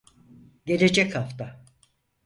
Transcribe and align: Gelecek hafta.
Gelecek 0.65 1.15
hafta. 1.15 1.63